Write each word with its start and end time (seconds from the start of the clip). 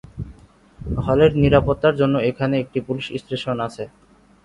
হলের 0.97 1.31
নিরাপত্তার 1.43 1.93
জন্য 2.01 2.15
এখানে 2.29 2.55
একটি 2.59 2.79
পুলিশ 2.87 3.05
স্টেশন 3.21 3.57
আছে। 3.67 3.83